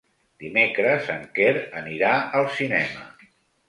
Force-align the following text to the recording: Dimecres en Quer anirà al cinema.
Dimecres 0.43 1.13
en 1.17 1.29
Quer 1.37 1.53
anirà 1.85 2.17
al 2.43 2.53
cinema. 2.61 3.11